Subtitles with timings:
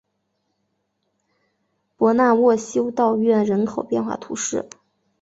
[1.95, 4.67] 博纳沃修道院人口变化图示